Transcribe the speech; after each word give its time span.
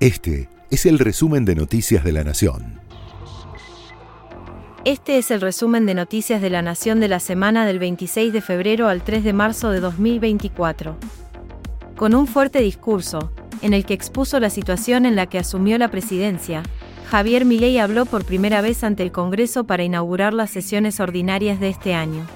Este 0.00 0.48
es 0.70 0.86
el 0.86 0.98
resumen 0.98 1.44
de 1.44 1.54
Noticias 1.54 2.02
de 2.02 2.12
la 2.12 2.24
Nación. 2.24 2.80
Este 4.86 5.18
es 5.18 5.30
el 5.30 5.42
resumen 5.42 5.84
de 5.84 5.92
Noticias 5.92 6.40
de 6.40 6.48
la 6.48 6.62
Nación 6.62 7.00
de 7.00 7.08
la 7.08 7.20
semana 7.20 7.66
del 7.66 7.78
26 7.78 8.32
de 8.32 8.40
febrero 8.40 8.88
al 8.88 9.02
3 9.02 9.22
de 9.22 9.34
marzo 9.34 9.68
de 9.68 9.80
2024. 9.80 10.96
Con 11.96 12.14
un 12.14 12.26
fuerte 12.26 12.62
discurso, 12.62 13.30
en 13.60 13.74
el 13.74 13.84
que 13.84 13.92
expuso 13.92 14.40
la 14.40 14.48
situación 14.48 15.04
en 15.04 15.16
la 15.16 15.26
que 15.26 15.38
asumió 15.38 15.76
la 15.76 15.90
presidencia, 15.90 16.62
Javier 17.10 17.44
Milei 17.44 17.76
habló 17.76 18.06
por 18.06 18.24
primera 18.24 18.62
vez 18.62 18.82
ante 18.84 19.02
el 19.02 19.12
Congreso 19.12 19.64
para 19.64 19.84
inaugurar 19.84 20.32
las 20.32 20.48
sesiones 20.48 20.98
ordinarias 20.98 21.60
de 21.60 21.68
este 21.68 21.92
año. 21.92 22.26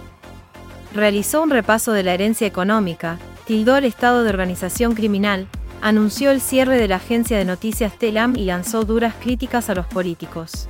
Realizó 0.94 1.42
un 1.42 1.48
repaso 1.48 1.92
de 1.92 2.02
la 2.02 2.12
herencia 2.12 2.46
económica, 2.46 3.18
tildó 3.46 3.74
el 3.78 3.86
estado 3.86 4.22
de 4.22 4.28
organización 4.28 4.94
criminal, 4.94 5.48
anunció 5.84 6.30
el 6.30 6.40
cierre 6.40 6.78
de 6.78 6.88
la 6.88 6.96
agencia 6.96 7.36
de 7.36 7.44
noticias 7.44 7.92
Telam 7.98 8.36
y 8.36 8.46
lanzó 8.46 8.86
duras 8.86 9.12
críticas 9.20 9.68
a 9.68 9.75
los 9.75 9.84
políticos. 9.84 10.66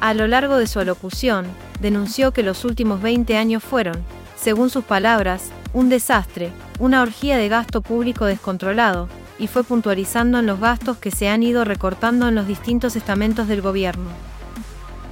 A 0.00 0.14
lo 0.14 0.26
largo 0.26 0.56
de 0.56 0.66
su 0.66 0.80
alocución, 0.80 1.44
denunció 1.78 2.32
que 2.32 2.42
los 2.42 2.64
últimos 2.64 3.02
20 3.02 3.36
años 3.36 3.62
fueron, 3.62 3.98
según 4.34 4.70
sus 4.70 4.82
palabras, 4.82 5.50
un 5.74 5.90
desastre, 5.90 6.52
una 6.78 7.02
orgía 7.02 7.36
de 7.36 7.50
gasto 7.50 7.82
público 7.82 8.24
descontrolado, 8.24 9.10
y 9.38 9.46
fue 9.46 9.62
puntualizando 9.62 10.38
en 10.38 10.46
los 10.46 10.58
gastos 10.58 10.96
que 10.96 11.10
se 11.10 11.28
han 11.28 11.42
ido 11.42 11.66
recortando 11.66 12.26
en 12.26 12.34
los 12.34 12.46
distintos 12.46 12.96
estamentos 12.96 13.46
del 13.46 13.60
gobierno. 13.60 14.08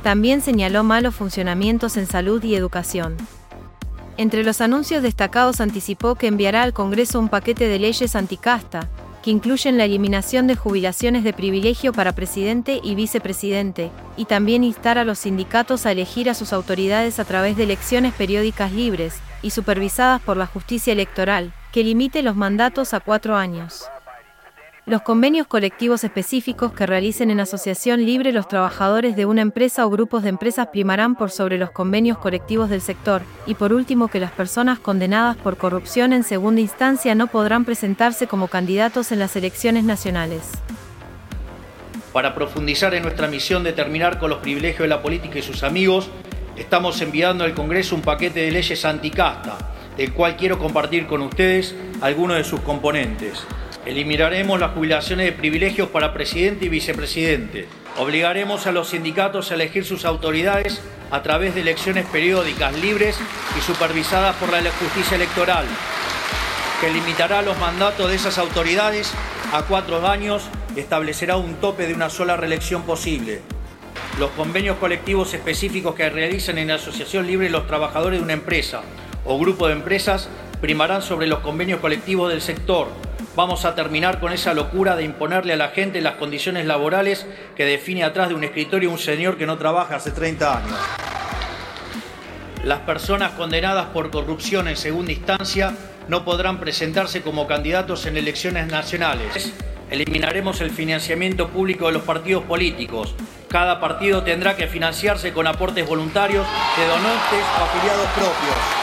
También 0.02 0.40
señaló 0.40 0.84
malos 0.84 1.14
funcionamientos 1.14 1.98
en 1.98 2.06
salud 2.06 2.42
y 2.42 2.54
educación. 2.54 3.18
Entre 4.16 4.42
los 4.42 4.62
anuncios 4.62 5.02
destacados 5.02 5.60
anticipó 5.60 6.14
que 6.14 6.28
enviará 6.28 6.62
al 6.62 6.72
Congreso 6.72 7.18
un 7.18 7.28
paquete 7.28 7.68
de 7.68 7.78
leyes 7.78 8.14
anticasta, 8.14 8.88
que 9.22 9.30
incluyen 9.30 9.78
la 9.78 9.84
eliminación 9.84 10.46
de 10.46 10.56
jubilaciones 10.56 11.24
de 11.24 11.32
privilegio 11.32 11.92
para 11.92 12.12
presidente 12.12 12.80
y 12.82 12.94
vicepresidente, 12.94 13.90
y 14.16 14.24
también 14.24 14.64
instar 14.64 14.98
a 14.98 15.04
los 15.04 15.20
sindicatos 15.20 15.86
a 15.86 15.92
elegir 15.92 16.28
a 16.28 16.34
sus 16.34 16.52
autoridades 16.52 17.18
a 17.18 17.24
través 17.24 17.56
de 17.56 17.62
elecciones 17.62 18.12
periódicas 18.14 18.72
libres 18.72 19.14
y 19.42 19.50
supervisadas 19.50 20.20
por 20.20 20.36
la 20.36 20.46
justicia 20.46 20.92
electoral, 20.92 21.52
que 21.72 21.84
limite 21.84 22.22
los 22.22 22.36
mandatos 22.36 22.94
a 22.94 23.00
cuatro 23.00 23.36
años. 23.36 23.84
Los 24.84 25.02
convenios 25.02 25.46
colectivos 25.46 26.02
específicos 26.02 26.72
que 26.72 26.86
realicen 26.86 27.30
en 27.30 27.38
asociación 27.38 28.04
libre 28.04 28.32
los 28.32 28.48
trabajadores 28.48 29.14
de 29.14 29.26
una 29.26 29.40
empresa 29.40 29.86
o 29.86 29.90
grupos 29.90 30.24
de 30.24 30.30
empresas 30.30 30.66
primarán 30.72 31.14
por 31.14 31.30
sobre 31.30 31.56
los 31.56 31.70
convenios 31.70 32.18
colectivos 32.18 32.68
del 32.68 32.80
sector, 32.80 33.22
y 33.46 33.54
por 33.54 33.72
último 33.72 34.08
que 34.08 34.18
las 34.18 34.32
personas 34.32 34.80
condenadas 34.80 35.36
por 35.36 35.56
corrupción 35.56 36.12
en 36.12 36.24
segunda 36.24 36.60
instancia 36.60 37.14
no 37.14 37.28
podrán 37.28 37.64
presentarse 37.64 38.26
como 38.26 38.48
candidatos 38.48 39.12
en 39.12 39.20
las 39.20 39.36
elecciones 39.36 39.84
nacionales. 39.84 40.50
Para 42.12 42.34
profundizar 42.34 42.92
en 42.94 43.04
nuestra 43.04 43.28
misión 43.28 43.62
de 43.62 43.72
terminar 43.72 44.18
con 44.18 44.30
los 44.30 44.40
privilegios 44.40 44.80
de 44.80 44.88
la 44.88 45.00
política 45.00 45.38
y 45.38 45.42
sus 45.42 45.62
amigos, 45.62 46.10
estamos 46.56 47.00
enviando 47.00 47.44
al 47.44 47.54
Congreso 47.54 47.94
un 47.94 48.02
paquete 48.02 48.40
de 48.40 48.50
leyes 48.50 48.84
anticasta, 48.84 49.58
del 49.96 50.12
cual 50.12 50.36
quiero 50.36 50.58
compartir 50.58 51.06
con 51.06 51.22
ustedes 51.22 51.72
algunos 52.00 52.36
de 52.36 52.42
sus 52.42 52.60
componentes. 52.62 53.46
Eliminaremos 53.84 54.60
las 54.60 54.72
jubilaciones 54.72 55.26
de 55.26 55.32
privilegios 55.32 55.88
para 55.88 56.14
presidente 56.14 56.66
y 56.66 56.68
vicepresidente. 56.68 57.66
Obligaremos 57.98 58.68
a 58.68 58.72
los 58.72 58.90
sindicatos 58.90 59.50
a 59.50 59.54
elegir 59.54 59.84
sus 59.84 60.04
autoridades 60.04 60.80
a 61.10 61.22
través 61.22 61.56
de 61.56 61.62
elecciones 61.62 62.06
periódicas, 62.06 62.78
libres 62.80 63.18
y 63.58 63.60
supervisadas 63.60 64.36
por 64.36 64.52
la 64.52 64.70
justicia 64.70 65.16
electoral, 65.16 65.66
que 66.80 66.92
limitará 66.92 67.42
los 67.42 67.58
mandatos 67.58 68.08
de 68.08 68.14
esas 68.14 68.38
autoridades 68.38 69.12
a 69.52 69.62
cuatro 69.62 70.06
años 70.06 70.44
y 70.76 70.80
establecerá 70.80 71.36
un 71.36 71.56
tope 71.56 71.88
de 71.88 71.94
una 71.94 72.08
sola 72.08 72.36
reelección 72.36 72.82
posible. 72.82 73.40
Los 74.18 74.30
convenios 74.30 74.78
colectivos 74.78 75.34
específicos 75.34 75.96
que 75.96 76.08
realicen 76.08 76.56
en 76.56 76.68
la 76.68 76.76
asociación 76.76 77.26
libre 77.26 77.50
los 77.50 77.66
trabajadores 77.66 78.20
de 78.20 78.24
una 78.24 78.32
empresa 78.34 78.82
o 79.24 79.38
grupo 79.40 79.66
de 79.66 79.74
empresas 79.74 80.28
primarán 80.62 81.02
sobre 81.02 81.26
los 81.26 81.40
convenios 81.40 81.80
colectivos 81.80 82.30
del 82.30 82.40
sector 82.40 82.88
vamos 83.34 83.64
a 83.64 83.74
terminar 83.74 84.20
con 84.20 84.32
esa 84.32 84.54
locura 84.54 84.96
de 84.96 85.04
imponerle 85.04 85.54
a 85.54 85.56
la 85.56 85.68
gente 85.68 86.00
las 86.00 86.14
condiciones 86.14 86.66
laborales 86.66 87.26
que 87.56 87.64
define 87.64 88.04
atrás 88.04 88.28
de 88.28 88.34
un 88.34 88.44
escritorio 88.44 88.90
un 88.90 88.98
señor 88.98 89.36
que 89.36 89.46
no 89.46 89.58
trabaja 89.58 89.96
hace 89.96 90.10
30 90.10 90.58
años. 90.58 90.78
Las 92.64 92.80
personas 92.80 93.32
condenadas 93.32 93.86
por 93.86 94.10
corrupción 94.10 94.68
en 94.68 94.76
segunda 94.76 95.12
instancia 95.12 95.74
no 96.08 96.24
podrán 96.24 96.60
presentarse 96.60 97.22
como 97.22 97.46
candidatos 97.46 98.06
en 98.06 98.16
elecciones 98.16 98.68
nacionales. 98.68 99.52
Eliminaremos 99.90 100.60
el 100.60 100.70
financiamiento 100.70 101.48
público 101.48 101.86
de 101.86 101.92
los 101.92 102.02
partidos 102.02 102.44
políticos. 102.44 103.14
Cada 103.48 103.80
partido 103.80 104.22
tendrá 104.22 104.56
que 104.56 104.68
financiarse 104.68 105.32
con 105.32 105.46
aportes 105.46 105.86
voluntarios 105.86 106.46
de 106.78 106.86
donantes 106.86 107.44
o 107.58 107.64
afiliados 107.64 108.06
propios. 108.14 108.81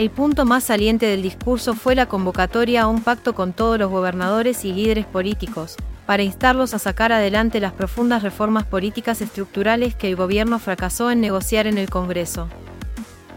El 0.00 0.08
punto 0.08 0.46
más 0.46 0.64
saliente 0.64 1.04
del 1.04 1.20
discurso 1.20 1.74
fue 1.74 1.94
la 1.94 2.06
convocatoria 2.06 2.84
a 2.84 2.86
un 2.86 3.02
pacto 3.02 3.34
con 3.34 3.52
todos 3.52 3.78
los 3.78 3.90
gobernadores 3.90 4.64
y 4.64 4.72
líderes 4.72 5.04
políticos, 5.04 5.76
para 6.06 6.22
instarlos 6.22 6.72
a 6.72 6.78
sacar 6.78 7.12
adelante 7.12 7.60
las 7.60 7.74
profundas 7.74 8.22
reformas 8.22 8.64
políticas 8.64 9.20
estructurales 9.20 9.94
que 9.94 10.08
el 10.08 10.16
gobierno 10.16 10.58
fracasó 10.58 11.10
en 11.10 11.20
negociar 11.20 11.66
en 11.66 11.76
el 11.76 11.90
Congreso. 11.90 12.48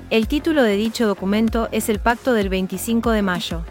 El 0.09 0.29
título 0.29 0.63
de 0.63 0.78
dicho 0.78 1.06
documento 1.06 1.68
es 1.74 1.90
el 1.90 2.00
Pacto 2.00 2.31
del 2.31 2.47
25 2.47 3.12
de 3.12 3.24
mayo. 3.24 3.66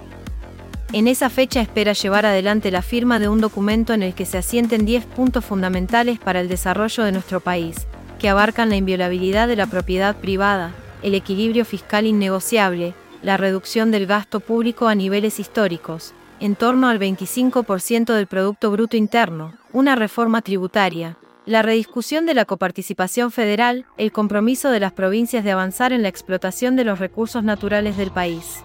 En 0.93 1.09
esa 1.09 1.31
fecha 1.31 1.63
espera 1.63 1.95
llevar 1.95 2.27
adelante 2.27 2.71
la 2.71 2.83
firma 2.83 3.19
de 3.19 3.31
un 3.31 3.41
documento 3.41 3.95
en 3.95 4.03
el 4.03 4.13
que 4.13 4.27
se 4.27 4.37
asienten 4.37 4.85
10 4.85 5.07
puntos 5.07 5.47
fundamentales 5.47 6.19
para 6.19 6.41
el 6.41 6.49
desarrollo 6.51 7.05
de 7.05 7.13
nuestro 7.13 7.41
país, 7.41 7.87
que 8.19 8.29
abarcan 8.29 8.69
la 8.69 8.77
inviolabilidad 8.77 9.49
de 9.49 9.57
la 9.57 9.67
propiedad 9.67 10.15
privada, 10.17 10.75
el 11.03 11.15
equilibrio 11.15 11.65
fiscal 11.65 12.07
innegociable, 12.07 12.95
la 13.23 13.37
reducción 13.37 13.91
del 13.91 14.07
gasto 14.07 14.41
público 14.41 14.89
a 14.89 14.95
niveles 14.95 15.39
históricos, 15.39 16.15
en 16.41 16.57
torno 16.57 16.89
al 16.89 16.99
25% 16.99 18.13
del 18.15 18.27
Producto 18.27 18.71
Bruto 18.71 18.97
Interno, 18.97 19.55
una 19.73 19.95
reforma 19.95 20.43
tributaria, 20.43 21.17
la 21.47 21.63
rediscusión 21.63 22.27
de 22.27 22.35
la 22.35 22.45
coparticipación 22.45 23.31
federal, 23.31 23.87
el 23.97 24.13
compromiso 24.13 24.71
de 24.71 24.81
las 24.81 24.93
provincias 24.93 25.45
de 25.45 25.53
avanzar 25.53 25.93
en 25.93 26.03
la 26.03 26.09
explotación 26.09 26.77
de 26.77 26.85
los 26.85 26.99
recursos 26.99 27.43
naturales 27.43 27.97
del 27.97 28.11
país. 28.11 28.63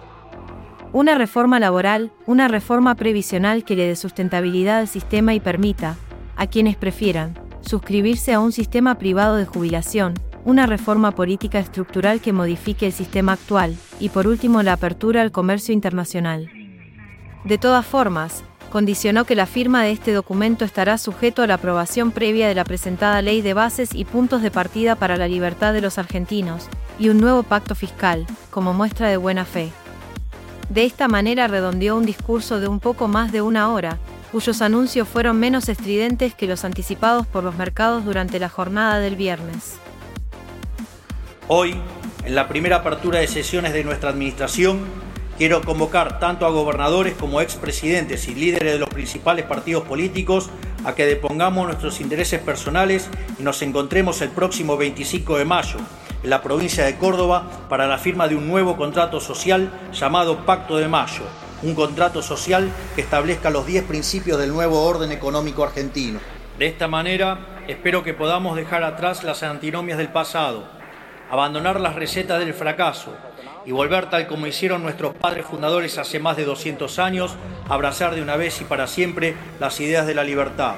Una 0.92 1.16
reforma 1.16 1.60
laboral, 1.60 2.10
una 2.26 2.48
reforma 2.48 2.94
previsional 2.94 3.64
que 3.64 3.76
le 3.76 3.86
dé 3.86 3.96
sustentabilidad 3.96 4.78
al 4.78 4.88
sistema 4.88 5.34
y 5.34 5.40
permita, 5.40 5.96
a 6.36 6.46
quienes 6.46 6.76
prefieran, 6.76 7.38
suscribirse 7.60 8.32
a 8.32 8.40
un 8.40 8.52
sistema 8.52 8.96
privado 8.96 9.36
de 9.36 9.44
jubilación, 9.44 10.14
una 10.44 10.66
reforma 10.66 11.12
política 11.12 11.58
estructural 11.58 12.20
que 12.20 12.32
modifique 12.32 12.86
el 12.86 12.92
sistema 12.92 13.32
actual, 13.32 13.76
y 14.00 14.08
por 14.08 14.26
último 14.26 14.62
la 14.62 14.74
apertura 14.74 15.22
al 15.22 15.32
comercio 15.32 15.74
internacional. 15.74 16.50
De 17.44 17.58
todas 17.58 17.84
formas, 17.84 18.44
condicionó 18.70 19.24
que 19.24 19.34
la 19.34 19.46
firma 19.46 19.82
de 19.82 19.92
este 19.92 20.12
documento 20.12 20.64
estará 20.64 20.98
sujeto 20.98 21.42
a 21.42 21.46
la 21.46 21.54
aprobación 21.54 22.10
previa 22.10 22.48
de 22.48 22.54
la 22.54 22.64
presentada 22.64 23.22
ley 23.22 23.40
de 23.40 23.54
bases 23.54 23.94
y 23.94 24.04
puntos 24.04 24.42
de 24.42 24.50
partida 24.50 24.94
para 24.96 25.16
la 25.16 25.28
libertad 25.28 25.72
de 25.72 25.80
los 25.80 25.98
argentinos, 25.98 26.68
y 26.98 27.08
un 27.08 27.18
nuevo 27.18 27.42
pacto 27.42 27.74
fiscal, 27.74 28.26
como 28.50 28.74
muestra 28.74 29.08
de 29.08 29.16
buena 29.16 29.44
fe. 29.44 29.70
De 30.68 30.84
esta 30.84 31.08
manera 31.08 31.48
redondeó 31.48 31.96
un 31.96 32.04
discurso 32.04 32.60
de 32.60 32.68
un 32.68 32.80
poco 32.80 33.08
más 33.08 33.32
de 33.32 33.40
una 33.40 33.70
hora, 33.72 33.98
cuyos 34.32 34.60
anuncios 34.60 35.08
fueron 35.08 35.38
menos 35.38 35.70
estridentes 35.70 36.34
que 36.34 36.46
los 36.46 36.64
anticipados 36.64 37.26
por 37.26 37.42
los 37.42 37.56
mercados 37.56 38.04
durante 38.04 38.38
la 38.38 38.50
jornada 38.50 38.98
del 38.98 39.16
viernes. 39.16 39.78
Hoy, 41.50 41.74
en 42.26 42.34
la 42.34 42.46
primera 42.46 42.76
apertura 42.76 43.20
de 43.20 43.26
sesiones 43.26 43.72
de 43.72 43.82
nuestra 43.82 44.10
administración, 44.10 44.80
quiero 45.38 45.62
convocar 45.62 46.18
tanto 46.18 46.44
a 46.44 46.50
gobernadores 46.50 47.14
como 47.14 47.40
expresidentes 47.40 48.28
y 48.28 48.34
líderes 48.34 48.74
de 48.74 48.78
los 48.78 48.90
principales 48.90 49.46
partidos 49.46 49.84
políticos 49.84 50.50
a 50.84 50.94
que 50.94 51.06
depongamos 51.06 51.66
nuestros 51.66 52.02
intereses 52.02 52.42
personales 52.42 53.08
y 53.40 53.42
nos 53.42 53.62
encontremos 53.62 54.20
el 54.20 54.28
próximo 54.28 54.76
25 54.76 55.38
de 55.38 55.46
mayo 55.46 55.78
en 56.22 56.28
la 56.28 56.42
provincia 56.42 56.84
de 56.84 56.98
Córdoba 56.98 57.48
para 57.70 57.86
la 57.86 57.96
firma 57.96 58.28
de 58.28 58.36
un 58.36 58.46
nuevo 58.46 58.76
contrato 58.76 59.18
social 59.18 59.70
llamado 59.90 60.44
Pacto 60.44 60.76
de 60.76 60.88
Mayo, 60.88 61.22
un 61.62 61.74
contrato 61.74 62.20
social 62.20 62.70
que 62.94 63.00
establezca 63.00 63.48
los 63.48 63.64
10 63.64 63.84
principios 63.84 64.38
del 64.38 64.52
nuevo 64.52 64.84
orden 64.84 65.12
económico 65.12 65.64
argentino. 65.64 66.20
De 66.58 66.66
esta 66.66 66.88
manera, 66.88 67.62
espero 67.68 68.04
que 68.04 68.12
podamos 68.12 68.54
dejar 68.54 68.82
atrás 68.82 69.24
las 69.24 69.42
antinomias 69.42 69.96
del 69.96 70.08
pasado 70.08 70.76
abandonar 71.30 71.80
las 71.80 71.94
recetas 71.94 72.38
del 72.38 72.54
fracaso 72.54 73.14
y 73.66 73.72
volver 73.72 74.08
tal 74.08 74.26
como 74.26 74.46
hicieron 74.46 74.82
nuestros 74.82 75.14
padres 75.14 75.46
fundadores 75.46 75.98
hace 75.98 76.18
más 76.18 76.36
de 76.36 76.44
200 76.44 76.98
años, 76.98 77.36
abrazar 77.68 78.14
de 78.14 78.22
una 78.22 78.36
vez 78.36 78.60
y 78.60 78.64
para 78.64 78.86
siempre 78.86 79.34
las 79.60 79.78
ideas 79.80 80.06
de 80.06 80.14
la 80.14 80.24
libertad. 80.24 80.76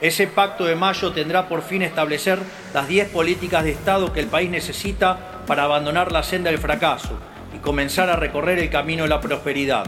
Ese 0.00 0.26
pacto 0.26 0.64
de 0.64 0.74
mayo 0.74 1.12
tendrá 1.12 1.48
por 1.48 1.62
fin 1.62 1.80
establecer 1.80 2.38
las 2.74 2.88
10 2.88 3.10
políticas 3.10 3.64
de 3.64 3.70
Estado 3.70 4.12
que 4.12 4.20
el 4.20 4.26
país 4.26 4.50
necesita 4.50 5.16
para 5.46 5.62
abandonar 5.62 6.12
la 6.12 6.22
senda 6.22 6.50
del 6.50 6.58
fracaso 6.58 7.18
y 7.54 7.58
comenzar 7.58 8.10
a 8.10 8.16
recorrer 8.16 8.58
el 8.58 8.68
camino 8.68 9.04
de 9.04 9.08
la 9.08 9.20
prosperidad. 9.20 9.86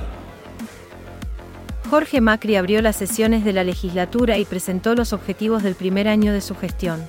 Jorge 1.90 2.20
Macri 2.20 2.56
abrió 2.56 2.81
las 2.81 2.96
sesiones 2.96 3.44
de 3.44 3.52
la 3.52 3.64
legislatura 3.64 4.38
y 4.38 4.44
presentó 4.44 4.94
los 4.94 5.12
objetivos 5.12 5.62
del 5.62 5.75
primer 5.75 6.08
año 6.08 6.32
de 6.32 6.40
su 6.40 6.54
gestión. 6.54 7.06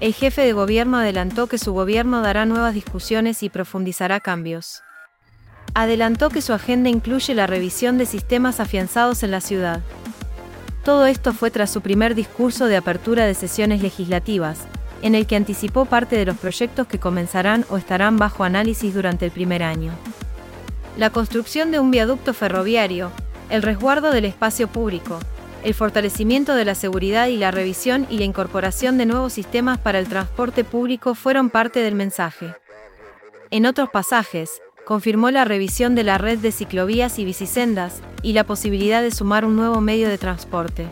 El 0.00 0.14
jefe 0.14 0.40
de 0.40 0.54
gobierno 0.54 0.96
adelantó 0.96 1.46
que 1.46 1.58
su 1.58 1.74
gobierno 1.74 2.22
dará 2.22 2.46
nuevas 2.46 2.72
discusiones 2.72 3.42
y 3.42 3.50
profundizará 3.50 4.18
cambios. 4.18 4.82
Adelantó 5.74 6.30
que 6.30 6.40
su 6.40 6.54
agenda 6.54 6.88
incluye 6.88 7.34
la 7.34 7.46
revisión 7.46 7.98
de 7.98 8.06
sistemas 8.06 8.60
afianzados 8.60 9.22
en 9.22 9.30
la 9.30 9.42
ciudad. 9.42 9.82
Todo 10.84 11.04
esto 11.04 11.34
fue 11.34 11.50
tras 11.50 11.70
su 11.70 11.82
primer 11.82 12.14
discurso 12.14 12.64
de 12.64 12.78
apertura 12.78 13.26
de 13.26 13.34
sesiones 13.34 13.82
legislativas, 13.82 14.60
en 15.02 15.14
el 15.14 15.26
que 15.26 15.36
anticipó 15.36 15.84
parte 15.84 16.16
de 16.16 16.24
los 16.24 16.38
proyectos 16.38 16.86
que 16.86 16.98
comenzarán 16.98 17.66
o 17.68 17.76
estarán 17.76 18.16
bajo 18.16 18.42
análisis 18.42 18.94
durante 18.94 19.26
el 19.26 19.32
primer 19.32 19.62
año. 19.62 19.92
La 20.96 21.10
construcción 21.10 21.70
de 21.70 21.78
un 21.78 21.90
viaducto 21.90 22.32
ferroviario, 22.32 23.12
el 23.50 23.60
resguardo 23.60 24.12
del 24.12 24.24
espacio 24.24 24.66
público, 24.66 25.18
el 25.62 25.74
fortalecimiento 25.74 26.54
de 26.54 26.64
la 26.64 26.74
seguridad 26.74 27.28
y 27.28 27.36
la 27.36 27.50
revisión 27.50 28.06
y 28.10 28.18
la 28.18 28.24
incorporación 28.24 28.98
de 28.98 29.06
nuevos 29.06 29.32
sistemas 29.32 29.78
para 29.78 29.98
el 29.98 30.08
transporte 30.08 30.64
público 30.64 31.14
fueron 31.14 31.50
parte 31.50 31.80
del 31.80 31.94
mensaje. 31.94 32.54
En 33.50 33.66
otros 33.66 33.90
pasajes, 33.90 34.62
confirmó 34.84 35.30
la 35.30 35.44
revisión 35.44 35.94
de 35.94 36.04
la 36.04 36.18
red 36.18 36.38
de 36.38 36.52
ciclovías 36.52 37.18
y 37.18 37.24
bicisendas 37.24 38.00
y 38.22 38.32
la 38.32 38.44
posibilidad 38.44 39.02
de 39.02 39.10
sumar 39.10 39.44
un 39.44 39.56
nuevo 39.56 39.80
medio 39.80 40.08
de 40.08 40.18
transporte. 40.18 40.88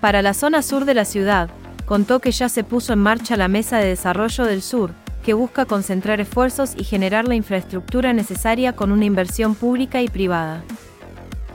Para 0.00 0.22
la 0.22 0.34
zona 0.34 0.62
sur 0.62 0.84
de 0.84 0.94
la 0.94 1.04
ciudad, 1.04 1.50
contó 1.86 2.20
que 2.20 2.30
ya 2.30 2.48
se 2.48 2.64
puso 2.64 2.92
en 2.92 3.00
marcha 3.00 3.36
la 3.36 3.48
Mesa 3.48 3.78
de 3.78 3.88
Desarrollo 3.88 4.44
del 4.44 4.62
Sur, 4.62 4.92
que 5.24 5.34
busca 5.34 5.64
concentrar 5.64 6.20
esfuerzos 6.20 6.74
y 6.76 6.84
generar 6.84 7.26
la 7.26 7.34
infraestructura 7.34 8.12
necesaria 8.12 8.74
con 8.74 8.92
una 8.92 9.06
inversión 9.06 9.54
pública 9.54 10.02
y 10.02 10.08
privada. 10.08 10.62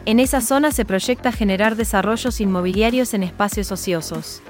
En 0.05 0.19
esa 0.19 0.41
zona 0.41 0.71
se 0.71 0.85
proyecta 0.85 1.31
generar 1.31 1.75
desarrollos 1.75 2.41
inmobiliarios 2.41 3.13
en 3.13 3.23
espacios 3.23 3.71
ociosos. 3.71 4.41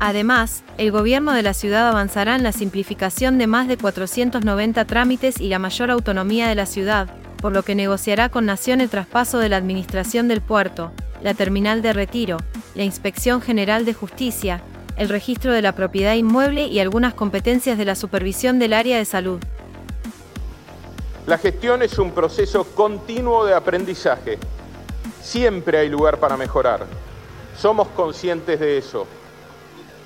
Además, 0.00 0.64
el 0.76 0.90
gobierno 0.90 1.32
de 1.32 1.42
la 1.42 1.54
ciudad 1.54 1.88
avanzará 1.88 2.34
en 2.34 2.42
la 2.42 2.52
simplificación 2.52 3.38
de 3.38 3.46
más 3.46 3.68
de 3.68 3.76
490 3.76 4.84
trámites 4.84 5.40
y 5.40 5.48
la 5.48 5.58
mayor 5.58 5.90
autonomía 5.90 6.48
de 6.48 6.54
la 6.54 6.66
ciudad, 6.66 7.08
por 7.36 7.52
lo 7.52 7.62
que 7.62 7.74
negociará 7.74 8.28
con 8.28 8.46
Nación 8.46 8.80
el 8.80 8.90
traspaso 8.90 9.38
de 9.38 9.48
la 9.48 9.56
administración 9.56 10.28
del 10.28 10.40
puerto, 10.40 10.92
la 11.22 11.34
terminal 11.34 11.80
de 11.80 11.92
retiro, 11.92 12.38
la 12.74 12.84
Inspección 12.84 13.40
General 13.40 13.84
de 13.84 13.94
Justicia, 13.94 14.62
el 14.96 15.08
registro 15.08 15.52
de 15.52 15.62
la 15.62 15.72
propiedad 15.72 16.14
inmueble 16.14 16.66
y 16.66 16.80
algunas 16.80 17.14
competencias 17.14 17.78
de 17.78 17.84
la 17.84 17.94
supervisión 17.94 18.58
del 18.58 18.72
área 18.72 18.98
de 18.98 19.04
salud. 19.04 19.40
La 21.26 21.38
gestión 21.38 21.80
es 21.80 21.98
un 21.98 22.10
proceso 22.10 22.64
continuo 22.64 23.46
de 23.46 23.54
aprendizaje. 23.54 24.38
Siempre 25.22 25.78
hay 25.78 25.88
lugar 25.88 26.20
para 26.20 26.36
mejorar. 26.36 26.84
Somos 27.56 27.88
conscientes 27.88 28.60
de 28.60 28.76
eso. 28.76 29.06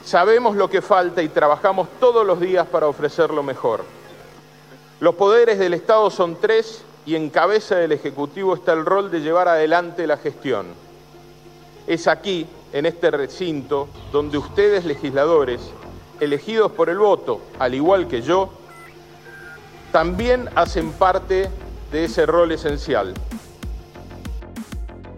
Sabemos 0.05 0.55
lo 0.55 0.71
que 0.71 0.81
falta 0.81 1.21
y 1.21 1.29
trabajamos 1.29 1.89
todos 1.99 2.25
los 2.25 2.39
días 2.39 2.69
para 2.69 2.87
ofrecer 2.87 3.31
lo 3.31 3.43
mejor. 3.43 3.85
Los 5.01 5.17
poderes 5.17 5.59
del 5.59 5.75
Estado 5.75 6.09
son 6.11 6.37
tres 6.37 6.85
y 7.05 7.17
en 7.17 7.31
cabeza 7.31 7.75
del 7.75 7.91
Ejecutivo 7.91 8.55
está 8.55 8.73
el 8.73 8.87
rol 8.87 9.11
de 9.11 9.21
llevar 9.21 9.49
adelante 9.49 10.07
la 10.07 10.19
gestión. 10.19 10.67
Es 11.89 12.07
aquí 12.07 12.47
en 12.73 12.87
este 12.87 13.11
recinto 13.11 13.89
donde 14.13 14.39
ustedes 14.39 14.85
legisladores, 14.85 15.61
elegidos 16.21 16.71
por 16.71 16.89
el 16.89 16.99
voto, 16.99 17.41
al 17.59 17.75
igual 17.75 18.07
que 18.07 18.23
yo, 18.23 18.51
también 19.93 20.49
hacen 20.55 20.93
parte 20.93 21.49
de 21.93 22.05
ese 22.05 22.27
rol 22.27 22.53
esencial. 22.53 23.15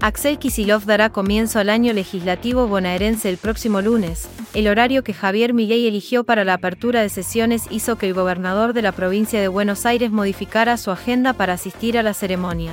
Axel 0.02 0.38
Kisilov 0.38 0.86
dará 0.86 1.10
comienzo 1.10 1.58
al 1.58 1.68
año 1.68 1.92
legislativo 1.92 2.66
bonaerense 2.66 3.28
el 3.28 3.36
próximo 3.36 3.82
lunes. 3.82 4.28
El 4.54 4.66
horario 4.66 5.04
que 5.04 5.12
Javier 5.12 5.52
Milei 5.52 5.86
eligió 5.86 6.24
para 6.24 6.42
la 6.42 6.54
apertura 6.54 7.02
de 7.02 7.10
sesiones 7.10 7.64
hizo 7.70 7.96
que 7.96 8.06
el 8.06 8.14
gobernador 8.14 8.72
de 8.72 8.80
la 8.80 8.92
provincia 8.92 9.42
de 9.42 9.48
Buenos 9.48 9.84
Aires 9.84 10.10
modificara 10.10 10.78
su 10.78 10.90
agenda 10.90 11.34
para 11.34 11.52
asistir 11.52 11.98
a 11.98 12.02
la 12.02 12.14
ceremonia. 12.14 12.72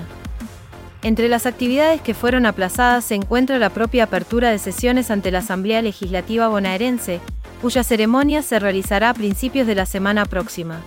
Entre 1.03 1.27
las 1.27 1.45
actividades 1.45 2.01
que 2.01 2.13
fueron 2.13 2.45
aplazadas 2.45 3.03
se 3.03 3.15
encuentra 3.15 3.59
la 3.59 3.71
propia 3.71 4.05
apertura 4.05 4.49
de 4.49 4.57
sesiones 4.57 5.11
ante 5.11 5.29
la 5.29 5.39
Asamblea 5.39 5.81
Legislativa 5.81 6.47
bonaerense, 6.47 7.19
cuya 7.61 7.83
ceremonia 7.83 8.41
se 8.41 8.57
realizará 8.57 9.09
a 9.09 9.13
principios 9.13 9.67
de 9.67 9.75
la 9.75 9.85
semana 9.85 10.25
próxima. 10.25 10.81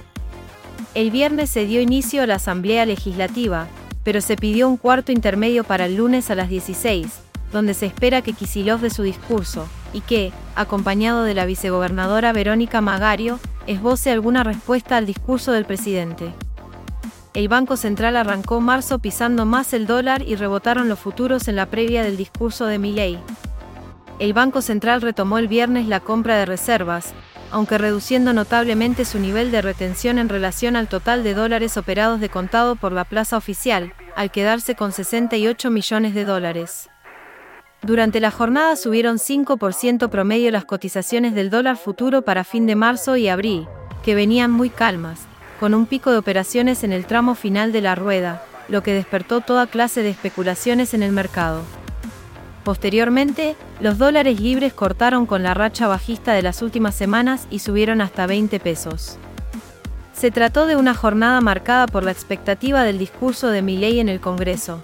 El 0.95 1.11
viernes 1.11 1.51
se 1.51 1.67
dio 1.67 1.81
inicio 1.81 2.23
a 2.23 2.27
la 2.27 2.37
Asamblea 2.37 2.87
Legislativa, 2.87 3.69
pero 4.03 4.21
se 4.21 4.37
pidió 4.37 4.69
un 4.69 4.77
cuarto 4.77 5.13
intermedio 5.13 5.65
para 5.65 5.87
el 5.87 5.97
lunes 5.97 6.31
a 6.31 6.35
las 6.35 6.49
16, 6.49 7.07
donde 7.53 7.75
se 7.75 7.87
espera 7.87 8.23
que 8.23 8.33
Kisilov 8.33 8.81
dé 8.81 8.91
su 8.91 9.03
discurso, 9.03 9.69
y 9.93 10.01
que, 10.01 10.33
acompañado 10.55 11.25
de 11.25 11.35
la 11.35 11.47
vicegobernadora 11.47 12.33
Verónica 12.33 12.81
Magario, 12.81 13.39
esboce 13.67 14.11
alguna 14.11 14.45
respuesta 14.45 14.97
al 14.97 15.07
discurso 15.07 15.53
del 15.53 15.65
presidente 15.65 16.33
el 17.33 17.49
Banco 17.49 17.77
Central 17.77 18.17
arrancó 18.17 18.61
marzo 18.61 18.99
pisando 18.99 19.47
más 19.47 19.73
el 19.73 19.87
dólar 19.87 20.23
y 20.27 20.35
rebotaron 20.35 20.89
los 20.89 20.99
futuros 20.99 21.47
en 21.47 21.55
la 21.55 21.67
previa 21.67 22.03
del 22.03 22.17
discurso 22.17 22.67
de 22.67 22.81
Milley. 22.81 23.19
El 24.19 24.33
Banco 24.33 24.63
Central 24.63 25.01
retomó 25.01 25.39
el 25.39 25.47
viernes 25.47 25.87
la 25.87 26.01
compra 26.01 26.37
de 26.37 26.47
reservas, 26.47 27.15
aunque 27.51 27.79
reduciendo 27.79 28.33
notablemente 28.33 29.05
su 29.05 29.19
nivel 29.19 29.51
de 29.51 29.63
retención 29.63 30.19
en 30.19 30.29
relación 30.29 30.77
al 30.77 30.89
total 30.89 31.25
de 31.25 31.35
dólares 31.35 31.77
operados 31.77 32.21
de 32.21 32.29
contado 32.29 32.77
por 32.77 32.93
la 32.93 33.05
plaza 33.05 33.37
oficial, 33.37 33.93
al 34.17 34.31
quedarse 34.31 34.75
con 34.75 34.93
68 34.93 35.71
millones 35.71 36.15
de 36.15 36.25
dólares. 36.25 36.91
Durante 37.83 38.21
la 38.21 38.31
jornada 38.31 38.77
subieron 38.77 39.17
5% 39.17 40.11
promedio 40.11 40.51
las 40.51 40.67
cotizaciones 40.67 41.35
del 41.35 41.49
dólar 41.49 41.77
futuro 41.77 42.23
para 42.23 42.45
fin 42.45 42.67
de 42.67 42.77
marzo 42.77 43.17
y 43.17 43.29
abril, 43.29 43.67
que 44.05 44.15
venían 44.15 44.51
muy 44.51 44.69
calmas, 44.69 45.21
con 45.59 45.75
un 45.75 45.87
pico 45.87 46.11
de 46.11 46.19
operaciones 46.19 46.85
en 46.85 46.93
el 46.93 47.07
tramo 47.07 47.35
final 47.35 47.73
de 47.73 47.81
la 47.81 47.95
rueda, 47.95 48.43
lo 48.69 48.83
que 48.83 48.95
despertó 48.95 49.41
toda 49.41 49.67
clase 49.67 50.03
de 50.03 50.11
especulaciones 50.11 50.95
en 50.95 51.03
el 51.03 51.13
mercado. 51.13 51.63
Posteriormente, 52.65 53.57
los 53.81 53.97
dólares 53.97 54.41
libres 54.41 54.73
cortaron 54.75 55.25
con 55.27 55.43
la 55.43 55.55
racha 55.55 55.89
bajista 55.89 56.33
de 56.33 56.43
las 56.43 56.61
últimas 56.63 56.95
semanas 56.95 57.47
y 57.51 57.61
subieron 57.61 58.01
hasta 58.01 58.27
20 58.27 58.61
pesos. 58.61 59.19
Se 60.13 60.31
trató 60.31 60.67
de 60.67 60.77
una 60.77 60.95
jornada 60.95 61.41
marcada 61.41 61.87
por 61.87 62.05
la 62.05 62.11
expectativa 62.11 62.85
del 62.85 62.99
discurso 62.99 63.49
de 63.49 63.63
Milei 63.63 64.01
en 64.01 64.11
el 64.11 64.21
Congreso. 64.21 64.83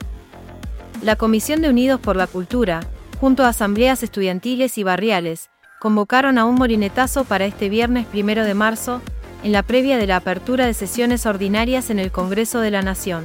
La 1.03 1.17
Comisión 1.17 1.61
de 1.61 1.69
Unidos 1.69 2.01
por 2.01 2.17
la 2.17 2.27
Cultura, 2.27 2.81
junto 3.21 3.45
a 3.45 3.49
asambleas 3.49 4.03
estudiantiles 4.03 4.79
y 4.79 4.83
barriales, 4.83 5.51
convocaron 5.79 6.39
a 6.39 6.47
un 6.47 6.55
molinetazo 6.55 7.25
para 7.25 7.45
este 7.45 7.69
viernes 7.69 8.07
primero 8.07 8.45
de 8.45 8.55
marzo, 8.55 9.03
en 9.45 9.53
la 9.53 9.63
previa 9.63 9.99
de 9.99 10.07
la 10.07 10.17
apertura 10.17 10.65
de 10.65 10.73
sesiones 10.73 11.27
ordinarias 11.27 11.91
en 11.91 11.99
el 11.99 12.11
Congreso 12.11 12.61
de 12.61 12.71
la 12.71 12.81
Nación. 12.81 13.25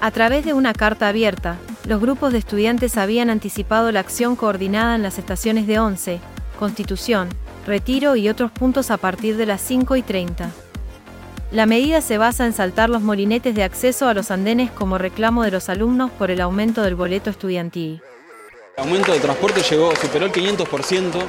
A 0.00 0.12
través 0.12 0.44
de 0.44 0.54
una 0.54 0.72
carta 0.72 1.08
abierta, 1.08 1.56
los 1.90 2.00
grupos 2.00 2.32
de 2.32 2.38
estudiantes 2.38 2.96
habían 2.96 3.30
anticipado 3.30 3.90
la 3.90 3.98
acción 3.98 4.36
coordinada 4.36 4.94
en 4.94 5.02
las 5.02 5.18
estaciones 5.18 5.66
de 5.66 5.80
Once, 5.80 6.20
Constitución, 6.56 7.28
Retiro 7.66 8.14
y 8.14 8.28
otros 8.28 8.52
puntos 8.52 8.92
a 8.92 8.96
partir 8.96 9.36
de 9.36 9.44
las 9.44 9.60
5 9.60 9.96
y 9.96 10.02
30. 10.02 10.50
La 11.50 11.66
medida 11.66 12.00
se 12.00 12.16
basa 12.16 12.46
en 12.46 12.52
saltar 12.52 12.90
los 12.90 13.02
molinetes 13.02 13.56
de 13.56 13.64
acceso 13.64 14.06
a 14.06 14.14
los 14.14 14.30
andenes 14.30 14.70
como 14.70 14.98
reclamo 14.98 15.42
de 15.42 15.50
los 15.50 15.68
alumnos 15.68 16.12
por 16.12 16.30
el 16.30 16.40
aumento 16.40 16.82
del 16.82 16.94
boleto 16.94 17.28
estudiantil. 17.28 18.00
El 18.76 18.84
aumento 18.84 19.10
de 19.12 19.18
transporte 19.18 19.60
llegó, 19.68 19.92
superó 19.96 20.26
el 20.26 20.32
500%, 20.32 21.20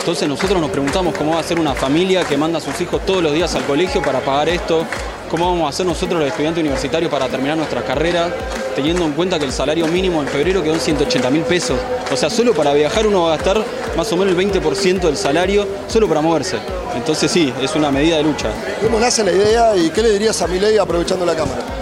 entonces 0.00 0.28
nosotros 0.28 0.60
nos 0.60 0.70
preguntamos 0.72 1.14
cómo 1.14 1.34
va 1.34 1.38
a 1.38 1.44
ser 1.44 1.60
una 1.60 1.74
familia 1.74 2.24
que 2.24 2.36
manda 2.36 2.58
a 2.58 2.60
sus 2.60 2.80
hijos 2.80 3.06
todos 3.06 3.22
los 3.22 3.32
días 3.32 3.54
al 3.54 3.62
colegio 3.66 4.02
para 4.02 4.18
pagar 4.18 4.48
esto, 4.48 4.84
cómo 5.30 5.48
vamos 5.52 5.66
a 5.66 5.68
hacer 5.68 5.86
nosotros 5.86 6.18
los 6.18 6.28
estudiantes 6.28 6.60
universitarios 6.60 7.08
para 7.08 7.28
terminar 7.28 7.56
nuestra 7.56 7.82
carrera, 7.84 8.34
teniendo 8.74 9.04
en 9.04 9.12
cuenta 9.12 9.38
que 9.38 9.44
el 9.44 9.52
salario 9.52 9.86
mínimo 9.86 10.22
en 10.22 10.28
febrero 10.28 10.62
quedó 10.62 10.74
en 10.74 10.80
180 10.80 11.30
mil 11.30 11.42
pesos. 11.42 11.78
O 12.12 12.16
sea, 12.16 12.30
solo 12.30 12.54
para 12.54 12.72
viajar 12.72 13.06
uno 13.06 13.24
va 13.24 13.34
a 13.34 13.36
gastar 13.36 13.62
más 13.96 14.12
o 14.12 14.16
menos 14.16 14.36
el 14.36 14.50
20% 14.50 15.00
del 15.00 15.16
salario 15.16 15.66
solo 15.88 16.08
para 16.08 16.20
moverse. 16.20 16.58
Entonces 16.94 17.30
sí, 17.30 17.52
es 17.62 17.74
una 17.74 17.90
medida 17.90 18.16
de 18.16 18.22
lucha. 18.22 18.50
¿Cómo 18.82 18.98
nace 18.98 19.24
la 19.24 19.32
idea 19.32 19.76
y 19.76 19.90
qué 19.90 20.02
le 20.02 20.10
dirías 20.10 20.40
a 20.42 20.46
mi 20.46 20.58
ley 20.58 20.78
aprovechando 20.78 21.24
la 21.24 21.34
Cámara? 21.34 21.81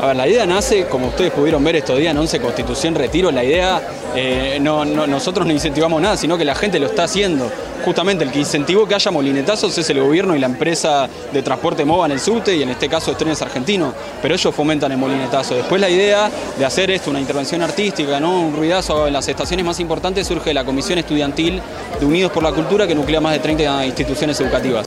A 0.00 0.08
ver, 0.08 0.16
la 0.16 0.28
idea 0.28 0.46
nace, 0.46 0.86
como 0.86 1.08
ustedes 1.08 1.32
pudieron 1.32 1.64
ver 1.64 1.76
estos 1.76 1.98
días 1.98 2.10
en 2.10 2.18
11 2.18 2.40
Constitución 2.40 2.94
Retiro, 2.94 3.30
la 3.30 3.42
idea, 3.42 3.80
eh, 4.14 4.58
no, 4.60 4.84
nosotros 4.84 5.46
no 5.46 5.52
incentivamos 5.52 6.02
nada, 6.02 6.18
sino 6.18 6.36
que 6.36 6.44
la 6.44 6.54
gente 6.54 6.78
lo 6.78 6.86
está 6.86 7.04
haciendo. 7.04 7.50
Justamente 7.82 8.24
el 8.24 8.30
que 8.30 8.40
incentivó 8.40 8.86
que 8.86 8.94
haya 8.94 9.10
molinetazos 9.10 9.76
es 9.78 9.88
el 9.88 10.00
gobierno 10.00 10.36
y 10.36 10.38
la 10.38 10.46
empresa 10.46 11.08
de 11.32 11.42
transporte 11.42 11.84
MOVA 11.84 12.06
en 12.06 12.12
el 12.12 12.20
subte 12.20 12.54
y 12.54 12.62
en 12.62 12.68
este 12.68 12.88
caso 12.88 13.14
Trenes 13.16 13.40
Argentinos, 13.40 13.94
pero 14.20 14.34
ellos 14.34 14.54
fomentan 14.54 14.92
el 14.92 14.98
molinetazo. 14.98 15.54
Después 15.54 15.80
la 15.80 15.88
idea 15.88 16.30
de 16.58 16.64
hacer 16.64 16.90
esto, 16.90 17.10
una 17.10 17.20
intervención 17.20 17.62
artística, 17.62 18.20
¿no? 18.20 18.40
un 18.40 18.54
ruidazo 18.54 19.06
en 19.06 19.14
las 19.14 19.28
estaciones 19.28 19.64
más 19.64 19.80
importantes, 19.80 20.26
surge 20.26 20.50
de 20.50 20.54
la 20.54 20.64
Comisión 20.64 20.98
Estudiantil 20.98 21.62
de 21.98 22.06
Unidos 22.06 22.32
por 22.32 22.42
la 22.42 22.52
Cultura 22.52 22.86
que 22.86 22.94
nuclea 22.94 23.20
más 23.20 23.32
de 23.32 23.38
30 23.38 23.86
instituciones 23.86 24.38
educativas. 24.40 24.86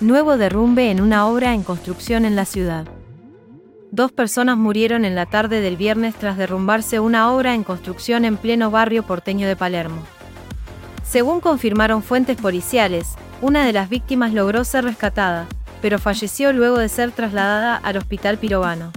Nuevo 0.00 0.38
derrumbe 0.38 0.90
en 0.90 1.02
una 1.02 1.26
obra 1.26 1.52
en 1.52 1.62
construcción 1.62 2.24
en 2.24 2.34
la 2.34 2.46
ciudad. 2.46 2.86
Dos 3.92 4.12
personas 4.12 4.56
murieron 4.56 5.04
en 5.04 5.14
la 5.14 5.26
tarde 5.26 5.60
del 5.60 5.76
viernes 5.76 6.14
tras 6.14 6.36
derrumbarse 6.36 7.00
una 7.00 7.32
obra 7.32 7.54
en 7.54 7.64
construcción 7.64 8.24
en 8.24 8.36
pleno 8.36 8.70
barrio 8.70 9.02
porteño 9.02 9.48
de 9.48 9.56
Palermo. 9.56 10.02
Según 11.02 11.40
confirmaron 11.40 12.02
fuentes 12.02 12.36
policiales, 12.36 13.14
una 13.40 13.64
de 13.64 13.72
las 13.72 13.88
víctimas 13.88 14.32
logró 14.32 14.64
ser 14.64 14.84
rescatada, 14.84 15.46
pero 15.82 15.98
falleció 15.98 16.52
luego 16.52 16.78
de 16.78 16.88
ser 16.88 17.10
trasladada 17.10 17.76
al 17.76 17.96
hospital 17.96 18.38
pirobano. 18.38 18.92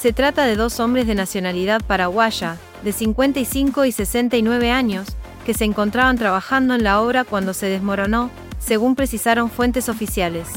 Se 0.00 0.12
trata 0.12 0.44
de 0.44 0.56
dos 0.56 0.80
hombres 0.80 1.06
de 1.06 1.14
nacionalidad 1.14 1.80
paraguaya, 1.86 2.56
de 2.82 2.92
55 2.92 3.84
y 3.84 3.92
69 3.92 4.70
años, 4.70 5.16
que 5.46 5.54
se 5.54 5.64
encontraban 5.64 6.18
trabajando 6.18 6.74
en 6.74 6.82
la 6.82 7.00
obra 7.00 7.24
cuando 7.24 7.54
se 7.54 7.66
desmoronó, 7.66 8.30
según 8.58 8.96
precisaron 8.96 9.50
fuentes 9.50 9.88
oficiales. 9.88 10.48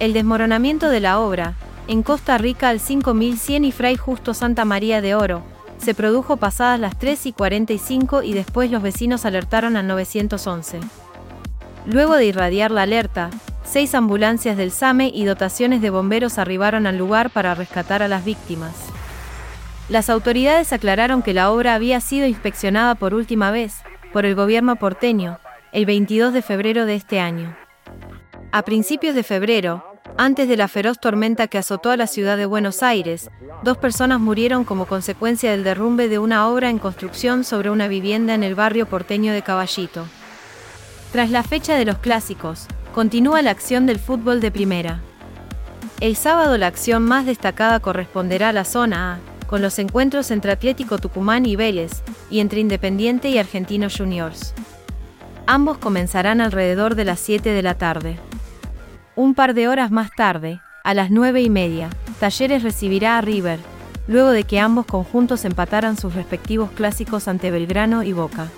El 0.00 0.12
desmoronamiento 0.12 0.88
de 0.88 1.00
la 1.00 1.20
obra, 1.20 1.54
en 1.88 2.02
Costa 2.02 2.38
Rica 2.38 2.68
al 2.70 2.80
5100 2.80 3.64
y 3.64 3.72
Fray 3.72 3.96
Justo 3.96 4.34
Santa 4.34 4.64
María 4.64 5.00
de 5.00 5.14
Oro, 5.14 5.42
se 5.78 5.94
produjo 5.94 6.36
pasadas 6.36 6.80
las 6.80 6.98
3 6.98 7.26
y 7.26 7.32
45 7.32 8.22
y 8.22 8.32
después 8.32 8.70
los 8.70 8.82
vecinos 8.82 9.24
alertaron 9.24 9.76
al 9.76 9.86
911. 9.86 10.80
Luego 11.86 12.16
de 12.16 12.26
irradiar 12.26 12.70
la 12.70 12.82
alerta, 12.82 13.30
seis 13.64 13.94
ambulancias 13.94 14.56
del 14.56 14.70
SAME 14.70 15.10
y 15.12 15.24
dotaciones 15.24 15.82
de 15.82 15.90
bomberos 15.90 16.38
arribaron 16.38 16.86
al 16.86 16.96
lugar 16.96 17.30
para 17.30 17.54
rescatar 17.54 18.02
a 18.02 18.08
las 18.08 18.24
víctimas. 18.24 18.74
Las 19.90 20.08
autoridades 20.08 20.72
aclararon 20.72 21.22
que 21.22 21.34
la 21.34 21.50
obra 21.50 21.74
había 21.74 22.00
sido 22.00 22.26
inspeccionada 22.26 22.94
por 22.94 23.12
última 23.12 23.50
vez 23.50 23.82
por 24.12 24.24
el 24.24 24.34
gobierno 24.34 24.76
porteño 24.76 25.38
el 25.72 25.86
22 25.86 26.32
de 26.32 26.40
febrero 26.40 26.86
de 26.86 26.94
este 26.94 27.20
año. 27.20 27.54
A 28.52 28.62
principios 28.62 29.14
de 29.16 29.24
febrero, 29.24 29.84
antes 30.16 30.48
de 30.48 30.56
la 30.56 30.68
feroz 30.68 30.98
tormenta 31.00 31.48
que 31.48 31.58
azotó 31.58 31.90
a 31.90 31.96
la 31.96 32.06
ciudad 32.06 32.36
de 32.36 32.46
Buenos 32.46 32.82
Aires, 32.82 33.30
dos 33.64 33.76
personas 33.76 34.20
murieron 34.20 34.64
como 34.64 34.86
consecuencia 34.86 35.50
del 35.50 35.64
derrumbe 35.64 36.08
de 36.08 36.20
una 36.20 36.48
obra 36.48 36.70
en 36.70 36.78
construcción 36.78 37.42
sobre 37.42 37.70
una 37.70 37.88
vivienda 37.88 38.34
en 38.34 38.44
el 38.44 38.54
barrio 38.54 38.86
porteño 38.86 39.32
de 39.32 39.42
Caballito. 39.42 40.06
Tras 41.10 41.30
la 41.30 41.42
fecha 41.42 41.74
de 41.74 41.84
los 41.84 41.98
clásicos, 41.98 42.66
continúa 42.94 43.42
la 43.42 43.50
acción 43.50 43.86
del 43.86 43.98
fútbol 43.98 44.40
de 44.40 44.52
primera. 44.52 45.00
El 46.00 46.14
sábado 46.14 46.58
la 46.58 46.68
acción 46.68 47.02
más 47.02 47.26
destacada 47.26 47.80
corresponderá 47.80 48.50
a 48.50 48.52
la 48.52 48.64
zona 48.64 49.14
A, 49.14 49.18
con 49.48 49.62
los 49.62 49.78
encuentros 49.78 50.30
entre 50.30 50.52
Atlético 50.52 50.98
Tucumán 50.98 51.44
y 51.44 51.56
Vélez, 51.56 52.02
y 52.30 52.40
entre 52.40 52.60
Independiente 52.60 53.30
y 53.30 53.38
Argentinos 53.38 53.96
Juniors. 53.96 54.54
Ambos 55.46 55.78
comenzarán 55.78 56.40
alrededor 56.40 56.94
de 56.94 57.04
las 57.04 57.20
7 57.20 57.50
de 57.50 57.62
la 57.62 57.74
tarde. 57.74 58.16
Un 59.16 59.34
par 59.34 59.54
de 59.54 59.68
horas 59.68 59.92
más 59.92 60.10
tarde, 60.10 60.60
a 60.82 60.92
las 60.92 61.12
9 61.12 61.40
y 61.40 61.48
media, 61.48 61.88
Talleres 62.18 62.64
recibirá 62.64 63.16
a 63.16 63.20
River, 63.20 63.60
luego 64.08 64.30
de 64.30 64.42
que 64.42 64.58
ambos 64.58 64.86
conjuntos 64.86 65.44
empataran 65.44 65.96
sus 65.96 66.14
respectivos 66.14 66.72
clásicos 66.72 67.28
ante 67.28 67.52
Belgrano 67.52 68.02
y 68.02 68.12
Boca. 68.12 68.48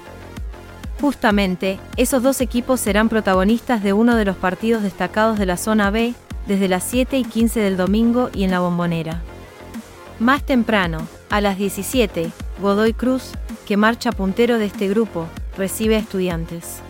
Justamente, 0.98 1.78
esos 1.98 2.22
dos 2.22 2.40
equipos 2.40 2.80
serán 2.80 3.10
protagonistas 3.10 3.82
de 3.82 3.92
uno 3.92 4.16
de 4.16 4.24
los 4.24 4.36
partidos 4.36 4.82
destacados 4.82 5.38
de 5.38 5.44
la 5.44 5.58
zona 5.58 5.90
B, 5.90 6.14
desde 6.46 6.68
las 6.68 6.84
7 6.84 7.18
y 7.18 7.24
15 7.24 7.60
del 7.60 7.76
domingo 7.76 8.30
y 8.32 8.44
en 8.44 8.50
la 8.50 8.60
bombonera. 8.60 9.20
Más 10.18 10.42
temprano, 10.42 11.06
a 11.28 11.42
las 11.42 11.58
17, 11.58 12.30
Godoy 12.62 12.94
Cruz, 12.94 13.32
que 13.66 13.76
marcha 13.76 14.10
puntero 14.10 14.58
de 14.58 14.64
este 14.64 14.88
grupo, 14.88 15.26
recibe 15.58 15.96
a 15.96 15.98
estudiantes. 15.98 16.80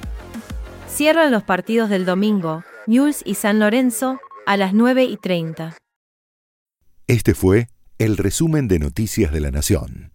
Cierran 0.89 1.33
los 1.33 1.43
partidos 1.43 1.91
del 1.91 2.05
domingo, 2.05 2.63
Newell's 2.87 3.23
y 3.25 3.35
San 3.35 3.59
Lorenzo, 3.59 4.21
a 4.47 4.57
las 4.57 4.73
9 4.73 5.05
y 5.05 5.17
30. 5.17 5.77
Este 7.09 7.35
fue 7.35 7.69
el 7.99 8.17
resumen 8.17 8.69
de 8.69 8.79
Noticias 8.79 9.33
de 9.33 9.41
la 9.41 9.51
Nación. 9.51 10.13